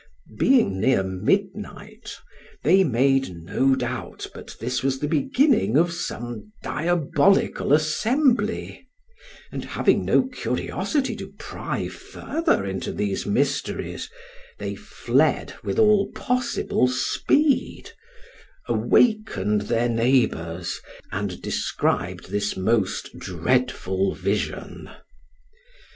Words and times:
Being 0.39 0.79
near 0.79 1.03
midnight, 1.03 2.17
they 2.63 2.83
made 2.83 3.35
no 3.35 3.75
doubt 3.75 4.25
but 4.33 4.55
this 4.59 4.81
was 4.81 4.97
the 4.97 5.07
beginning 5.07 5.77
of 5.77 5.93
some 5.93 6.51
diabolical 6.63 7.71
assembly, 7.71 8.87
and 9.51 9.63
having 9.63 10.03
no 10.03 10.23
curiosity 10.23 11.15
to 11.17 11.31
pry 11.37 11.87
further 11.87 12.65
into 12.65 12.91
these 12.91 13.27
mysteries, 13.27 14.09
they 14.57 14.73
fled 14.73 15.53
with 15.63 15.77
all 15.77 16.09
possible 16.15 16.87
speed, 16.87 17.91
awakened 18.67 19.61
their 19.61 19.87
neighbors, 19.87 20.81
and 21.11 21.43
described 21.43 22.31
this 22.31 22.57
most 22.57 23.19
dreadful 23.19 24.15
vision. 24.15 24.89